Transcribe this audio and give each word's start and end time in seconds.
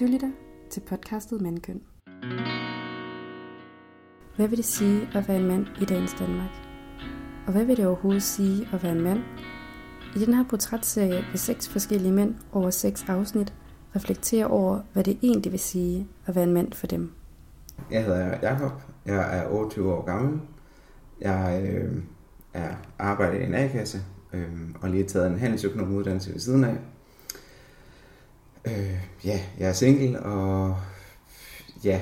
Du 0.00 0.04
lytter 0.04 0.30
til 0.70 0.80
podcastet 0.80 1.40
Mandkøn. 1.40 1.80
Hvad 4.36 4.48
vil 4.48 4.56
det 4.56 4.64
sige 4.64 5.08
at 5.14 5.28
være 5.28 5.36
en 5.36 5.46
mand 5.46 5.66
i 5.80 5.84
dagens 5.84 6.14
Danmark? 6.14 6.50
Og 7.46 7.52
hvad 7.52 7.64
vil 7.64 7.76
det 7.76 7.86
overhovedet 7.86 8.22
sige 8.22 8.68
at 8.72 8.82
være 8.82 8.92
en 8.92 9.00
mand? 9.00 9.18
I 10.16 10.18
den 10.18 10.34
her 10.34 10.44
portrætserie 10.50 11.24
vil 11.30 11.38
seks 11.38 11.68
forskellige 11.68 12.12
mænd 12.12 12.34
over 12.52 12.70
seks 12.70 13.04
afsnit 13.08 13.54
reflektere 13.96 14.46
over, 14.46 14.80
hvad 14.92 15.04
det 15.04 15.18
egentlig 15.22 15.52
vil 15.52 15.60
sige 15.60 16.08
at 16.26 16.34
være 16.34 16.44
en 16.44 16.54
mand 16.54 16.72
for 16.72 16.86
dem. 16.86 17.12
Jeg 17.90 18.04
hedder 18.04 18.38
Jakob. 18.42 18.72
Jeg 19.06 19.38
er 19.38 19.48
28 19.48 19.94
år 19.94 20.04
gammel. 20.04 20.40
Jeg 21.20 21.70
øh, 21.72 22.02
er 22.54 22.74
arbejder 22.98 23.38
i 23.38 23.44
en 23.44 23.54
A-kasse 23.54 23.98
øh, 24.32 24.52
og 24.80 24.90
lige 24.90 25.04
taget 25.04 25.26
en 25.26 25.38
handelsøkonomuddannelse 25.38 26.32
ved 26.32 26.40
siden 26.40 26.64
af. 26.64 26.76
Øh, 28.66 28.98
ja, 29.24 29.40
jeg 29.58 29.68
er 29.68 29.72
single, 29.72 30.20
og 30.22 30.76
ja, 31.84 32.00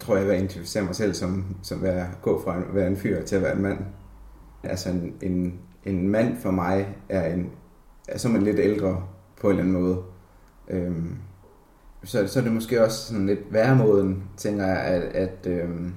tror 0.00 0.16
jeg, 0.16 0.24
at 0.24 0.30
jeg 0.30 0.38
identificerer 0.38 0.84
mig 0.84 0.94
selv 0.94 1.14
som, 1.14 1.56
som 1.62 1.84
at 1.84 2.06
gå 2.22 2.42
fra 2.44 2.56
at 2.56 2.74
være 2.74 2.86
en 2.86 2.96
fyr 2.96 3.22
til 3.22 3.36
at 3.36 3.42
være 3.42 3.56
en 3.56 3.62
mand. 3.62 3.78
Altså 4.62 4.90
en, 4.90 5.14
en, 5.22 5.58
en 5.84 6.08
mand 6.08 6.36
for 6.36 6.50
mig 6.50 6.96
er, 7.08 7.34
en, 7.34 7.50
er 8.08 8.18
som 8.18 8.36
en 8.36 8.42
lidt 8.42 8.58
ældre 8.58 9.02
på 9.40 9.46
en 9.46 9.58
eller 9.58 9.62
anden 9.62 9.82
måde. 9.82 10.02
Øhm, 10.68 11.16
så, 12.04 12.28
så 12.28 12.38
er 12.38 12.42
det 12.42 12.52
måske 12.52 12.84
også 12.84 13.06
sådan 13.06 13.26
lidt 13.26 13.52
væremåden, 13.52 14.24
tænker 14.36 14.66
jeg, 14.66 14.76
at, 14.78 15.02
at 15.02 15.46
øhm, 15.46 15.94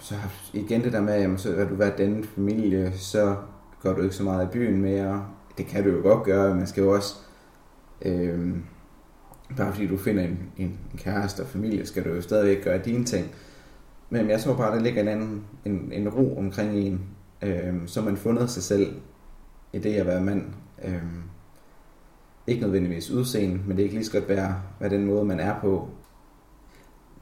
så 0.00 0.14
igen 0.52 0.84
det 0.84 0.92
der 0.92 1.00
med, 1.00 1.20
jamen, 1.20 1.38
så 1.38 1.56
har 1.56 1.64
du 1.64 1.74
været 1.74 1.98
den 1.98 2.24
familie, 2.24 2.92
så 2.92 3.36
går 3.82 3.92
du 3.92 4.02
ikke 4.02 4.14
så 4.14 4.22
meget 4.22 4.46
i 4.46 4.50
byen 4.52 4.82
mere. 4.82 5.26
Det 5.58 5.66
kan 5.66 5.84
du 5.84 5.90
jo 5.90 6.02
godt 6.02 6.24
gøre, 6.24 6.54
man 6.54 6.66
skal 6.66 6.82
jo 6.82 6.94
også 6.94 7.14
øhm, 8.02 8.62
bare 9.56 9.72
fordi 9.72 9.86
du 9.86 9.96
finder 9.96 10.22
en, 10.22 10.38
en, 10.56 10.66
en 10.66 10.98
kæreste 10.98 11.40
og 11.40 11.46
familie, 11.46 11.86
skal 11.86 12.04
du 12.04 12.08
jo 12.08 12.20
stadigvæk 12.20 12.64
gøre 12.64 12.78
dine 12.78 13.04
ting. 13.04 13.26
Men 14.10 14.30
jeg 14.30 14.40
tror 14.40 14.56
bare, 14.56 14.76
der 14.76 14.82
ligger 14.82 15.02
en 15.02 15.08
anden 15.08 15.44
en, 15.64 15.92
en 15.92 16.08
ro 16.08 16.38
omkring 16.38 16.76
en, 16.76 17.00
øh, 17.42 17.74
så 17.86 18.02
man 18.02 18.16
fundet 18.16 18.50
sig 18.50 18.62
selv 18.62 18.92
i 19.72 19.78
det 19.78 19.94
at 19.94 20.06
være 20.06 20.20
mand. 20.20 20.44
Øh, 20.84 21.02
ikke 22.46 22.62
nødvendigvis 22.62 23.10
udseende, 23.10 23.60
men 23.66 23.76
det 23.76 23.78
er 23.78 23.84
ikke 23.84 23.94
lige 23.94 24.04
så 24.04 24.12
godt 24.12 24.28
være, 24.28 24.62
hvad 24.78 24.90
den 24.90 25.04
måde, 25.04 25.24
man 25.24 25.40
er 25.40 25.60
på. 25.60 25.88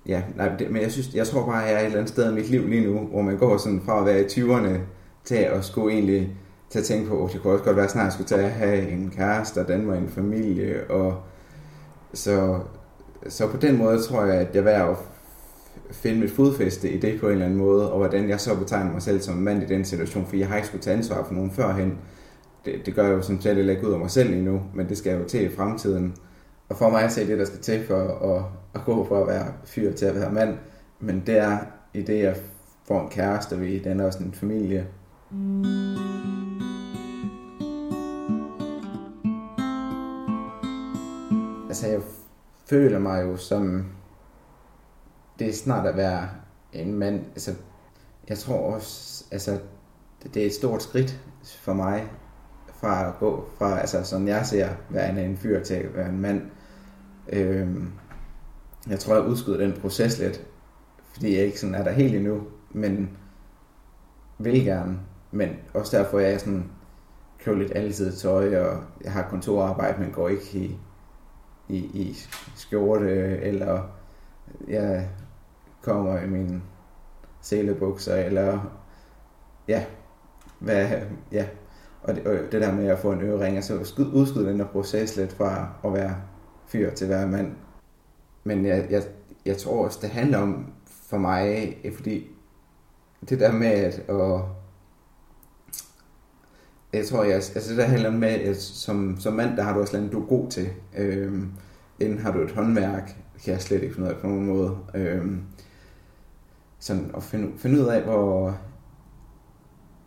Ja, 0.06 0.22
nej, 0.36 0.56
det, 0.56 0.70
men 0.70 0.82
jeg, 0.82 0.92
synes, 0.92 1.14
jeg 1.14 1.26
tror 1.26 1.46
bare, 1.46 1.62
at 1.62 1.68
jeg 1.68 1.74
er 1.74 1.80
et 1.80 1.86
eller 1.86 1.98
andet 1.98 2.12
sted 2.12 2.32
i 2.32 2.34
mit 2.34 2.50
liv 2.50 2.68
lige 2.68 2.84
nu, 2.84 2.98
hvor 2.98 3.22
man 3.22 3.38
går 3.38 3.56
sådan 3.56 3.80
fra 3.80 4.00
at 4.00 4.06
være 4.06 4.20
i 4.20 4.24
20'erne 4.24 4.78
til 5.24 5.34
at 5.34 5.64
skulle 5.64 5.94
egentlig 5.94 6.36
til 6.70 6.78
at 6.78 6.84
tænke 6.84 7.08
på, 7.08 7.24
at 7.24 7.32
det 7.32 7.42
kunne 7.42 7.52
også 7.52 7.64
godt 7.64 7.76
være 7.76 7.88
snart, 7.88 8.02
at 8.02 8.06
jeg 8.06 8.12
skulle 8.12 8.28
tage 8.28 8.44
at 8.44 8.52
have 8.52 8.88
en 8.88 9.12
kæreste 9.16 9.58
og 9.58 9.68
danne 9.68 9.86
mig 9.86 9.98
en 9.98 10.08
familie. 10.08 10.90
Og 10.90 11.22
så, 12.14 12.58
så 13.28 13.48
på 13.48 13.56
den 13.56 13.76
måde 13.76 14.02
tror 14.02 14.24
jeg, 14.24 14.34
at 14.34 14.48
jeg 14.54 14.60
er 14.60 14.64
værd 14.64 14.90
at 14.90 14.96
finde 15.90 16.20
mit 16.20 16.30
fodfæste 16.30 16.90
i 16.90 17.00
det 17.00 17.20
på 17.20 17.26
en 17.26 17.32
eller 17.32 17.46
anden 17.46 17.58
måde, 17.58 17.92
og 17.92 17.98
hvordan 17.98 18.28
jeg 18.28 18.40
så 18.40 18.56
betegner 18.56 18.92
mig 18.92 19.02
selv 19.02 19.20
som 19.20 19.34
mand 19.34 19.62
i 19.62 19.66
den 19.66 19.84
situation, 19.84 20.26
for 20.26 20.36
jeg 20.36 20.48
har 20.48 20.56
ikke 20.56 20.68
skulle 20.68 20.82
tage 20.82 20.96
ansvar 20.96 21.24
for 21.24 21.34
nogen 21.34 21.50
førhen. 21.50 21.98
Det, 22.64 22.86
det 22.86 22.94
gør 22.94 23.02
jeg 23.02 23.12
jo 23.12 23.22
som 23.22 23.40
selv 23.40 23.68
ikke 23.68 23.88
ud 23.88 23.92
af 23.92 23.98
mig 23.98 24.10
selv 24.10 24.32
endnu, 24.32 24.62
men 24.74 24.88
det 24.88 24.98
skal 24.98 25.10
jeg 25.10 25.20
jo 25.20 25.28
til 25.28 25.44
i 25.44 25.54
fremtiden. 25.56 26.14
Og 26.68 26.76
for 26.76 26.90
mig 26.90 27.02
at 27.02 27.12
se 27.12 27.26
det, 27.26 27.38
der 27.38 27.44
skal 27.44 27.60
til 27.60 27.86
for 27.86 28.34
at, 28.34 28.42
at 28.74 28.80
gå 28.84 29.04
fra 29.08 29.20
at 29.20 29.26
være 29.26 29.46
fyr 29.64 29.92
til 29.92 30.06
at 30.06 30.14
være 30.14 30.32
mand, 30.32 30.54
men 31.00 31.22
det 31.26 31.38
er 31.38 31.58
i 31.94 32.02
det, 32.02 32.18
jeg 32.18 32.36
får 32.88 33.02
en 33.02 33.08
kæreste 33.08 33.58
vi 33.58 33.78
danner 33.78 34.02
er 34.02 34.06
også 34.06 34.18
en 34.18 34.32
familie. 34.32 34.86
Mm. 35.30 36.15
Altså, 41.76 41.88
jeg 41.88 42.00
føler 42.66 42.98
mig 42.98 43.22
jo 43.22 43.36
som... 43.36 43.86
Det 45.38 45.48
er 45.48 45.52
snart 45.52 45.86
at 45.86 45.96
være 45.96 46.28
en 46.72 46.94
mand. 46.94 47.24
Altså, 47.26 47.54
jeg 48.28 48.38
tror 48.38 48.74
også, 48.74 49.24
altså, 49.30 49.58
det 50.34 50.42
er 50.42 50.46
et 50.46 50.54
stort 50.54 50.82
skridt 50.82 51.20
for 51.44 51.72
mig 51.72 52.10
fra 52.74 53.08
at 53.08 53.18
gå 53.18 53.48
fra, 53.58 53.78
altså 53.78 54.04
som 54.04 54.28
jeg 54.28 54.46
ser, 54.46 54.68
være 54.90 55.24
en 55.24 55.36
fyr 55.36 55.62
til 55.62 55.74
at 55.74 55.94
være 55.94 56.08
en 56.08 56.20
mand. 56.20 56.42
Øhm, 57.28 57.92
jeg 58.88 58.98
tror, 58.98 59.14
jeg 59.14 59.24
udskyder 59.24 59.58
den 59.58 59.72
proces 59.80 60.18
lidt, 60.18 60.46
fordi 61.12 61.36
jeg 61.36 61.44
ikke 61.44 61.60
sådan 61.60 61.74
er 61.74 61.84
der 61.84 61.90
helt 61.90 62.14
endnu, 62.14 62.42
men 62.70 63.10
vil 64.38 64.64
gerne. 64.64 64.98
Men 65.30 65.50
også 65.74 65.96
derfor 65.96 66.20
er 66.20 66.28
jeg 66.28 66.40
sådan, 66.40 66.70
køber 67.38 67.58
lidt 67.58 67.72
altid 67.74 68.16
tøj, 68.16 68.56
og 68.58 68.82
jeg 69.04 69.12
har 69.12 69.28
kontorarbejde, 69.30 70.00
men 70.00 70.12
går 70.12 70.28
ikke 70.28 70.58
i, 70.58 70.78
i, 71.68 71.76
i 71.76 72.16
skjorte, 72.56 73.38
eller 73.38 73.82
jeg 74.68 75.08
kommer 75.82 76.20
i 76.20 76.26
mine 76.26 76.62
sælebukser, 77.40 78.14
eller 78.14 78.60
ja, 79.68 79.84
hvad, 80.58 80.88
ja. 81.32 81.46
Og 82.02 82.14
det, 82.14 82.26
og 82.26 82.52
det 82.52 82.62
der 82.62 82.72
med 82.72 82.86
at 82.86 82.98
få 82.98 83.12
en 83.12 83.20
ørering, 83.20 83.56
altså 83.56 83.74
udskyde 84.12 84.48
den 84.48 84.58
der 84.58 84.66
proces 84.66 85.16
lidt 85.16 85.32
fra 85.32 85.68
at 85.84 85.92
være 85.92 86.16
fyr 86.66 86.90
til 86.90 87.04
at 87.04 87.10
være 87.10 87.26
mand. 87.26 87.52
Men 88.44 88.66
jeg, 88.66 88.86
jeg, 88.90 89.02
jeg 89.46 89.56
tror 89.56 89.84
også, 89.84 89.98
det 90.02 90.10
handler 90.10 90.38
om 90.38 90.72
for 90.88 91.18
mig, 91.18 91.76
fordi 91.96 92.26
det 93.28 93.40
der 93.40 93.52
med 93.52 93.66
at, 93.66 93.98
at 94.08 94.40
jeg 96.96 97.06
tror, 97.06 97.24
jeg, 97.24 97.34
altså 97.34 97.70
det 97.70 97.78
der 97.78 97.84
handler 97.84 98.10
med, 98.10 98.28
at 98.28 98.56
som, 98.56 99.16
som 99.20 99.32
mand, 99.32 99.56
der 99.56 99.62
har 99.62 99.74
du 99.74 99.80
også 99.80 99.96
noget, 99.96 100.12
du 100.12 100.22
er 100.22 100.26
god 100.26 100.50
til. 100.50 100.68
Øhm, 100.98 101.52
inden 102.00 102.18
har 102.18 102.32
du 102.32 102.40
et 102.40 102.50
håndværk, 102.50 103.16
kan 103.44 103.52
jeg 103.52 103.62
slet 103.62 103.82
ikke 103.82 103.94
finde 103.94 104.08
ud 104.08 104.14
af 104.14 104.20
på 104.20 104.26
nogen 104.26 104.46
måde. 104.46 104.78
Øhm, 104.94 105.42
sådan 106.78 107.10
at 107.16 107.22
finde, 107.22 107.52
finde 107.58 107.80
ud 107.80 107.86
af, 107.86 108.02
hvor, 108.02 108.58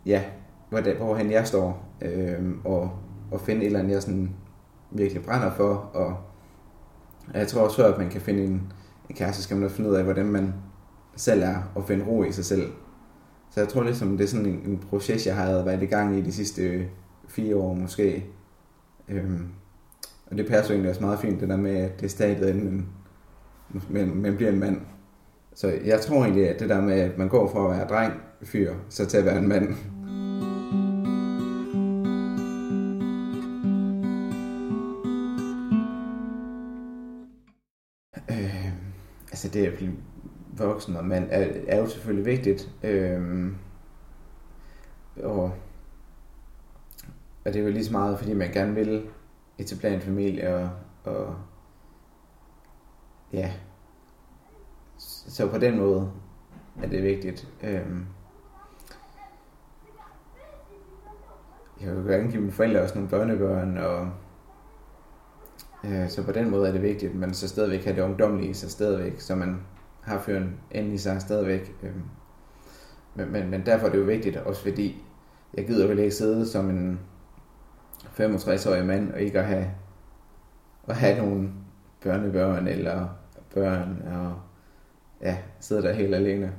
ja, 0.06 0.24
hvor, 0.68 0.80
det, 0.80 0.96
hvorhen 0.96 1.30
jeg 1.30 1.46
står, 1.46 1.88
øhm, 2.02 2.60
og, 2.64 2.90
og 3.30 3.40
finde 3.40 3.60
et 3.60 3.66
eller 3.66 3.78
andet, 3.78 3.92
jeg 3.92 4.02
sådan 4.02 4.30
virkelig 4.90 5.22
brænder 5.22 5.50
for, 5.50 5.74
og 5.74 6.16
jeg 7.34 7.48
tror 7.48 7.60
også, 7.60 7.86
at 7.86 7.98
man 7.98 8.10
kan 8.10 8.20
finde 8.20 8.44
en, 8.44 8.72
en 9.08 9.16
kæreste, 9.16 9.42
skal 9.42 9.56
man 9.56 9.70
finde 9.70 9.90
ud 9.90 9.94
af, 9.94 10.04
hvordan 10.04 10.26
man 10.26 10.54
selv 11.16 11.42
er, 11.42 11.56
og 11.74 11.84
finde 11.84 12.04
ro 12.04 12.24
i 12.24 12.32
sig 12.32 12.44
selv. 12.44 12.72
Så 13.50 13.60
jeg 13.60 13.68
tror 13.68 13.82
ligesom, 13.82 14.16
det 14.16 14.24
er 14.24 14.28
sådan 14.28 14.46
en, 14.46 14.62
en 14.66 14.78
proces, 14.78 15.26
jeg 15.26 15.36
har 15.36 15.64
været 15.64 15.82
i 15.82 15.86
gang 15.86 16.18
i 16.18 16.22
de 16.22 16.32
sidste 16.32 16.62
øh, 16.62 16.84
fire 17.28 17.56
år 17.56 17.74
måske. 17.74 18.26
Øhm, 19.08 19.48
og 20.26 20.38
det 20.38 20.46
passer 20.46 20.72
egentlig 20.72 20.90
også 20.90 21.00
meget 21.00 21.18
fint, 21.18 21.40
det 21.40 21.48
der 21.48 21.56
med, 21.56 21.76
at 21.76 22.00
det 22.00 22.06
er 22.06 22.10
stadig 22.10 22.50
inden 22.50 22.88
man, 23.70 23.82
man, 23.90 24.14
man 24.16 24.36
bliver 24.36 24.52
en 24.52 24.58
mand. 24.58 24.80
Så 25.54 25.68
jeg 25.84 26.00
tror 26.00 26.24
egentlig, 26.24 26.48
at 26.48 26.60
det 26.60 26.68
der 26.68 26.80
med, 26.80 27.00
at 27.00 27.18
man 27.18 27.28
går 27.28 27.52
fra 27.52 27.64
at 27.64 27.78
være 27.78 27.88
dreng, 27.88 28.12
fyr, 28.42 28.74
så 28.88 29.06
til 29.06 29.18
at 29.18 29.24
være 29.24 29.38
en 29.38 29.48
mand. 29.48 29.68
Øh, 38.30 38.66
altså 39.30 39.48
det 39.48 39.66
er 39.66 39.70
voksen 40.58 40.96
og 40.96 41.04
mand 41.04 41.28
er, 41.30 41.46
er 41.68 41.78
jo 41.78 41.86
selvfølgelig 41.86 42.26
vigtigt. 42.26 42.70
Øh, 42.82 43.52
og, 45.22 45.52
og 47.44 47.52
det 47.54 47.56
er 47.56 47.62
jo 47.64 47.70
lige 47.70 47.84
så 47.84 47.92
meget, 47.92 48.18
fordi 48.18 48.34
man 48.34 48.52
gerne 48.52 48.74
vil 48.74 49.06
etablere 49.58 49.94
en 49.94 50.00
familie 50.00 50.56
og, 50.56 50.70
og 51.04 51.36
ja, 53.32 53.52
så 54.98 55.50
på 55.50 55.58
den 55.58 55.76
måde 55.76 56.10
er 56.82 56.88
det 56.88 57.02
vigtigt. 57.02 57.48
Øhm, 57.62 58.06
jeg 61.80 61.96
vil 61.96 62.04
gerne 62.04 62.30
give 62.30 62.40
mine 62.40 62.52
forældre 62.52 62.82
også 62.82 62.94
nogle 62.94 63.10
børnebørn, 63.10 63.78
og 63.78 64.10
øh, 65.84 66.08
så 66.08 66.24
på 66.24 66.32
den 66.32 66.50
måde 66.50 66.68
er 66.68 66.72
det 66.72 66.82
vigtigt, 66.82 67.14
men 67.14 67.34
så 67.34 67.48
stadigvæk 67.48 67.84
have 67.84 67.96
det 67.96 68.02
ungdomlige 68.02 68.54
så 68.54 68.70
stadigvæk, 68.70 69.20
så 69.20 69.34
man 69.34 69.60
har 70.10 70.22
fyren 70.22 70.60
inde 70.70 70.94
i 70.94 70.98
sig 70.98 71.20
stadigvæk. 71.20 71.74
Øhm, 71.82 72.02
men, 73.14 73.32
men, 73.32 73.50
men 73.50 73.66
derfor 73.66 73.86
er 73.86 73.90
det 73.90 73.98
jo 73.98 74.04
vigtigt, 74.04 74.36
også 74.36 74.62
fordi 74.62 75.04
jeg 75.54 75.66
gider 75.66 75.86
jo 75.86 75.90
ikke 75.98 76.10
sidde 76.10 76.48
som 76.48 76.70
en 76.70 77.00
65-årig 78.04 78.86
mand 78.86 79.12
og 79.12 79.20
ikke 79.20 79.38
at 79.38 79.46
have, 79.46 79.70
at 80.88 80.96
have 80.96 81.16
nogle 81.16 81.50
børnebørn 82.00 82.66
eller 82.66 83.08
børn 83.54 84.02
og 84.06 84.40
ja, 85.22 85.38
sidde 85.60 85.82
der 85.82 85.92
helt 85.92 86.14
alene. 86.14 86.52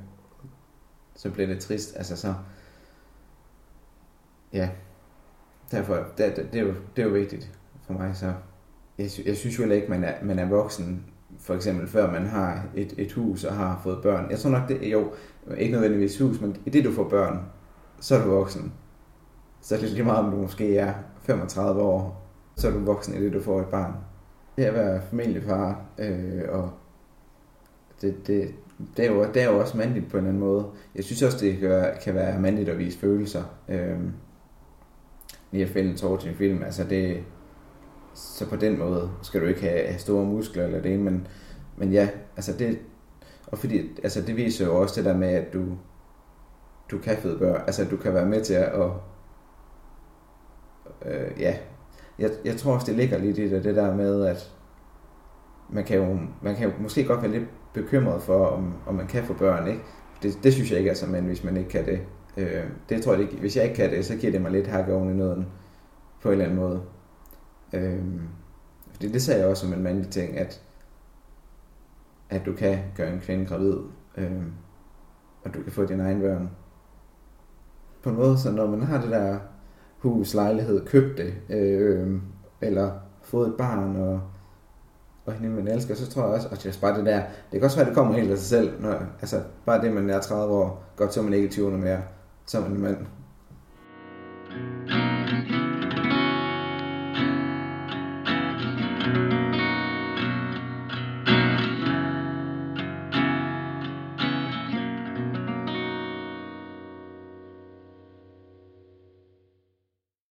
Så 1.15 1.31
bliver 1.31 1.47
det 1.47 1.59
trist. 1.59 1.95
Altså 1.95 2.17
så, 2.17 2.33
ja, 4.53 4.69
derfor, 5.71 5.95
det, 6.17 6.35
det, 6.35 6.53
det, 6.53 6.61
er, 6.61 6.65
jo, 6.65 6.73
det 6.95 7.01
er 7.01 7.05
jo 7.05 7.13
vigtigt 7.13 7.59
for 7.83 7.93
mig. 7.93 8.15
Så 8.15 8.33
jeg, 8.97 9.09
jeg 9.25 9.37
synes 9.37 9.59
jo 9.59 9.69
ikke, 9.69 9.87
man 9.87 10.03
er, 10.03 10.23
man 10.23 10.39
er 10.39 10.45
voksen, 10.45 11.05
for 11.39 11.53
eksempel 11.55 11.87
før 11.87 12.11
man 12.11 12.25
har 12.25 12.65
et, 12.75 12.93
et 12.97 13.11
hus 13.11 13.43
og 13.43 13.53
har 13.53 13.79
fået 13.83 13.99
børn. 14.03 14.31
Jeg 14.31 14.39
tror 14.39 14.49
nok, 14.49 14.69
det 14.69 14.91
jo 14.91 15.11
ikke 15.57 15.73
nødvendigvis 15.73 16.19
hus, 16.19 16.41
men 16.41 16.57
i 16.65 16.69
det 16.69 16.85
du 16.85 16.91
får 16.91 17.09
børn, 17.09 17.39
så 17.99 18.15
er 18.15 18.23
du 18.23 18.29
voksen. 18.29 18.73
Så 19.61 19.75
er 19.75 19.79
det 19.79 19.89
lige 19.89 20.03
meget, 20.03 20.25
om 20.25 20.31
du 20.31 20.37
måske 20.37 20.77
er 20.77 20.93
35 21.21 21.81
år, 21.81 22.27
så 22.55 22.67
er 22.67 22.71
du 22.71 22.79
voksen 22.79 23.15
i 23.15 23.23
det, 23.23 23.33
du 23.33 23.41
får 23.41 23.59
et 23.59 23.67
barn. 23.67 23.93
det 24.57 24.63
at 24.63 24.73
være 24.73 25.01
familiefar, 25.09 25.81
øh, 25.97 26.41
og 26.49 26.71
det, 28.01 28.27
det, 28.27 28.55
det, 28.97 29.05
er 29.05 29.11
jo, 29.11 29.25
det 29.33 29.41
er 29.41 29.51
jo 29.51 29.59
også 29.59 29.77
mandligt 29.77 30.09
på 30.09 30.17
en 30.17 30.23
eller 30.23 30.29
anden 30.29 30.39
måde. 30.39 30.65
Jeg 30.95 31.03
synes 31.03 31.21
også, 31.21 31.37
det 31.45 31.57
kan 31.57 31.69
være, 31.69 31.97
kan 32.03 32.15
være 32.15 32.39
mandligt 32.39 32.69
at 32.69 32.77
vise 32.77 32.99
følelser. 32.99 33.43
Øh, 33.69 33.99
lige 35.51 35.63
at 35.63 35.69
fælde 35.69 35.89
en 35.89 35.97
tår 35.97 36.17
til 36.17 36.29
en 36.29 36.35
film, 36.35 36.63
altså 36.63 36.83
det, 36.83 37.23
så 38.13 38.49
på 38.49 38.55
den 38.55 38.79
måde 38.79 39.09
skal 39.21 39.41
du 39.41 39.45
ikke 39.45 39.61
have, 39.61 39.87
have 39.87 39.99
store 39.99 40.25
muskler 40.25 40.63
eller 40.63 40.81
det 40.81 40.99
men, 40.99 41.27
men 41.77 41.91
ja, 41.91 42.09
altså 42.35 42.53
det, 42.59 42.79
og 43.47 43.57
fordi, 43.57 43.99
altså 44.03 44.21
det 44.21 44.37
viser 44.37 44.65
jo 44.65 44.81
også 44.81 44.95
det 44.95 45.05
der 45.05 45.17
med, 45.17 45.27
at 45.27 45.53
du, 45.53 45.65
du 46.91 46.97
kan 46.97 47.17
føde 47.17 47.39
børn, 47.39 47.61
altså 47.67 47.85
du 47.85 47.97
kan 47.97 48.13
være 48.13 48.25
med 48.25 48.41
til 48.41 48.53
at, 48.53 48.71
og, 48.71 49.01
øh, 51.05 51.31
ja, 51.39 51.57
jeg, 52.19 52.31
jeg 52.45 52.57
tror 52.57 52.73
også, 52.73 52.85
det 52.85 52.95
ligger 52.95 53.17
lidt 53.17 53.37
i 53.37 53.49
det, 53.49 53.63
det 53.63 53.75
der 53.75 53.95
med, 53.95 54.25
at 54.25 54.51
man 55.69 55.83
kan 55.83 55.97
jo, 55.97 56.19
man 56.41 56.55
kan 56.55 56.69
jo 56.69 56.73
måske 56.79 57.03
godt 57.03 57.21
være 57.21 57.31
lidt 57.31 57.49
bekymret 57.73 58.21
for, 58.21 58.45
om, 58.45 58.73
om 58.87 58.95
man 58.95 59.07
kan 59.07 59.23
få 59.23 59.33
børn, 59.33 59.67
ikke? 59.67 59.81
Det, 60.23 60.39
det 60.43 60.53
synes 60.53 60.71
jeg 60.71 60.79
ikke 60.79 60.91
er 60.91 60.95
så, 60.95 61.07
men 61.07 61.25
hvis 61.25 61.43
man 61.43 61.57
ikke 61.57 61.69
kan 61.69 61.85
det. 61.85 61.99
Øh, 62.37 62.63
det 62.89 63.03
tror 63.03 63.13
jeg 63.13 63.21
ikke, 63.21 63.35
hvis 63.35 63.55
jeg 63.55 63.63
ikke 63.63 63.75
kan 63.75 63.91
det, 63.91 64.05
så 64.05 64.15
giver 64.15 64.31
det 64.31 64.41
mig 64.41 64.51
lidt 64.51 64.67
hak 64.67 64.89
oven 64.89 65.09
i 65.09 65.13
nøden, 65.13 65.47
på 66.21 66.29
en 66.29 66.31
eller 66.31 66.45
anden 66.45 66.59
måde. 66.59 66.81
Øh, 67.73 68.03
fordi 68.91 69.11
det 69.11 69.21
sagde 69.21 69.39
jeg 69.39 69.49
også 69.49 69.65
som 69.65 69.73
en 69.73 69.83
mandlig 69.83 70.11
ting, 70.11 70.37
at, 70.37 70.61
at 72.29 72.41
du 72.45 72.53
kan 72.53 72.79
gøre 72.95 73.13
en 73.13 73.19
kvinde 73.19 73.45
gravid, 73.45 73.77
øh, 74.17 74.41
og 75.43 75.53
du 75.53 75.63
kan 75.63 75.71
få 75.71 75.85
din 75.85 75.99
egen 75.99 76.21
børn. 76.21 76.49
På 78.03 78.09
en 78.09 78.15
måde, 78.15 78.37
så 78.37 78.51
når 78.51 78.67
man 78.67 78.83
har 78.83 79.01
det 79.01 79.11
der 79.11 79.39
hus, 79.97 80.33
lejlighed, 80.33 80.85
købt 80.85 81.17
det, 81.17 81.33
øh, 81.49 82.21
eller 82.61 82.91
fået 83.21 83.47
et 83.47 83.57
barn, 83.57 83.95
og, 83.95 84.21
og 85.25 85.33
hende 85.33 85.55
man 85.55 85.67
elsker, 85.67 85.95
så 85.95 86.09
tror 86.09 86.23
jeg 86.23 86.31
også, 86.31 86.47
at 86.47 86.63
det 86.63 86.79
bare 86.81 86.97
det 86.97 87.05
der, 87.05 87.21
det 87.51 87.59
kan 87.59 87.63
også 87.63 87.77
være, 87.77 87.85
at 87.85 87.89
det 87.89 87.95
kommer 87.95 88.13
helt 88.13 88.31
af 88.31 88.37
sig 88.37 88.47
selv, 88.47 88.81
når, 88.81 89.03
altså 89.21 89.41
bare 89.65 89.81
det, 89.81 89.93
man 89.93 90.09
er 90.09 90.21
30 90.21 90.53
år, 90.53 90.83
godt 90.95 91.13
så 91.13 91.21
man 91.21 91.33
ikke 91.33 91.47
i 91.47 91.49
20'erne 91.49 91.77
mere, 91.77 92.01
så 92.45 92.57
er 92.57 92.61
man 92.61 92.71
en 92.71 92.81
mand. 92.81 92.97